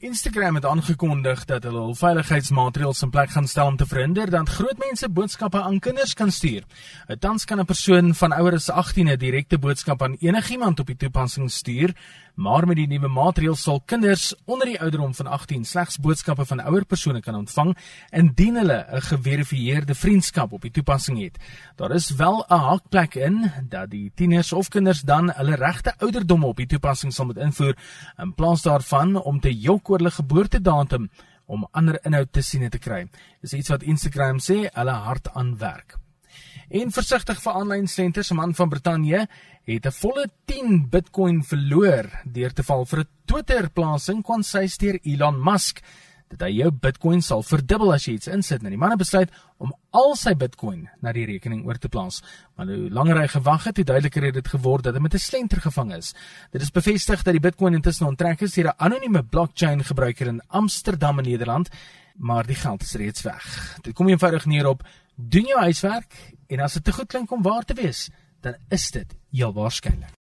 Instagram 0.00 0.54
het 0.54 0.64
aangekondig 0.64 1.42
dat 1.44 1.66
hulle 1.68 1.82
hul 1.84 1.96
veiligheidsmaatreëls 1.98 3.02
in 3.04 3.10
plek 3.12 3.34
gaan 3.34 3.48
stel 3.48 3.66
om 3.68 3.74
te 3.76 3.84
verhinder 3.84 4.30
dat 4.32 4.48
groot 4.48 4.78
mense 4.80 5.10
boodskappe 5.12 5.60
aan 5.60 5.76
kinders 5.78 6.14
kan 6.16 6.32
stuur. 6.32 6.64
Tans 7.20 7.44
kan 7.44 7.60
'n 7.60 7.68
persoon 7.68 8.14
van 8.14 8.32
ouer 8.32 8.54
as 8.54 8.70
18 8.70 9.08
'n 9.08 9.18
direkte 9.18 9.58
boodskap 9.58 10.02
aan 10.02 10.16
enigiemand 10.20 10.80
op 10.80 10.86
die 10.86 10.96
toepassing 10.96 11.50
stuur, 11.50 11.92
maar 12.34 12.66
met 12.66 12.76
die 12.76 12.86
nuwe 12.86 13.08
maatreëls 13.08 13.62
sal 13.62 13.82
kinders 13.84 14.34
onder 14.44 14.66
die 14.66 14.80
ouderdom 14.80 15.14
van 15.14 15.26
18 15.26 15.64
slegs 15.64 15.98
boodskappe 15.98 16.44
van 16.44 16.60
ouer 16.60 16.84
persone 16.84 17.20
kan 17.20 17.34
ontvang 17.34 17.76
indien 18.10 18.56
hulle 18.56 18.86
'n 18.90 19.00
geverifieerde 19.00 19.94
vriendskap 19.94 20.52
op 20.52 20.62
die 20.62 20.70
toepassing 20.70 21.22
het. 21.22 21.36
Daar 21.76 21.90
is 21.90 22.10
wel 22.10 22.44
'n 22.48 22.54
hakplek 22.54 23.14
in 23.14 23.52
dat 23.68 23.90
die 23.90 24.12
tieners 24.14 24.52
of 24.52 24.68
kinders 24.68 25.00
dan 25.00 25.30
hulle 25.30 25.54
regte 25.54 25.94
ouderdomme 25.98 26.46
op 26.46 26.56
die 26.56 26.66
toepassing 26.66 27.12
sal 27.12 27.26
moet 27.26 27.36
invoer 27.36 27.76
in 28.16 28.34
plaas 28.34 28.62
daarvan 28.62 29.22
om 29.22 29.40
te 29.40 29.58
jok 29.58 29.89
oor 29.90 29.98
hulle 29.98 30.14
geboortedatum 30.14 31.08
om 31.50 31.66
ander 31.72 31.98
inhoud 32.06 32.32
te 32.32 32.42
sien 32.42 32.68
te 32.70 32.78
kry. 32.78 33.06
Dis 33.42 33.56
iets 33.58 33.72
wat 33.72 33.82
Instagram 33.82 34.38
sê 34.38 34.68
hulle 34.74 34.96
hard 35.06 35.32
aan 35.34 35.56
werk. 35.58 35.96
En 36.70 36.92
versigtig 36.94 37.40
vir 37.42 37.56
aanlyn 37.58 37.88
slenters, 37.90 38.30
'n 38.30 38.36
man 38.36 38.54
van 38.54 38.68
Brittanje 38.70 39.28
het 39.66 39.86
'n 39.86 39.98
volle 40.02 40.26
10 40.46 40.88
Bitcoin 40.88 41.42
verloor 41.42 42.06
deur 42.24 42.52
te 42.52 42.62
val 42.62 42.84
vir 42.84 43.00
'n 43.00 43.08
Twitter-plasing 43.26 44.22
kon 44.22 44.42
sy 44.42 44.66
steur 44.66 44.98
Elon 45.02 45.42
Musk 45.42 45.82
dat 46.30 46.44
hy 46.46 46.50
jou 46.60 46.70
Bitcoin 46.70 47.22
sal 47.26 47.42
verdubbel 47.42 47.94
as 47.96 48.06
jy 48.06 48.14
iets 48.18 48.30
insit. 48.30 48.62
Nou 48.62 48.70
die 48.70 48.78
man 48.78 48.94
het 48.94 49.00
besluit 49.02 49.32
om 49.58 49.72
al 49.96 50.14
sy 50.18 50.36
Bitcoin 50.38 50.84
na 51.02 51.12
die 51.16 51.26
rekening 51.26 51.64
oor 51.66 51.80
te 51.80 51.90
plaas. 51.90 52.20
Maar 52.56 52.70
hoe 52.70 52.90
langer 52.94 53.18
hy 53.22 53.26
gewag 53.32 53.66
het, 53.66 53.80
hoe 53.80 53.86
duideliker 53.88 54.28
het 54.28 54.38
dit 54.38 54.52
geword 54.54 54.86
dat 54.86 54.94
hy 54.94 55.02
met 55.02 55.14
'n 55.14 55.18
slenter 55.18 55.60
gevang 55.60 55.92
is. 55.94 56.14
Dit 56.52 56.62
is 56.62 56.70
bevestig 56.70 57.22
dat 57.22 57.34
die 57.34 57.42
Bitcoin 57.42 57.74
intussen 57.74 58.06
onttrek 58.06 58.40
is 58.42 58.54
deur 58.54 58.70
'n 58.70 58.78
anonieme 58.78 59.22
blockchain 59.22 59.84
gebruiker 59.84 60.26
in 60.26 60.40
Amsterdam 60.48 61.18
in 61.18 61.24
Nederland, 61.24 61.68
maar 62.16 62.46
die 62.46 62.54
geld 62.54 62.82
is 62.82 62.94
reeds 62.94 63.22
weg. 63.22 63.78
Dit 63.82 63.94
kom 63.94 64.08
eenvoudig 64.08 64.46
neer 64.46 64.66
op 64.66 64.82
doen 65.16 65.46
jou 65.46 65.60
huiswerk 65.60 66.34
en 66.48 66.60
as 66.60 66.72
dit 66.72 66.84
te 66.84 66.92
goed 66.92 67.08
klink 67.08 67.30
om 67.30 67.42
waar 67.42 67.64
te 67.64 67.74
wees, 67.74 68.10
dan 68.40 68.54
is 68.68 68.90
dit 68.90 69.16
heel 69.30 69.52
waarskynlik 69.52 70.19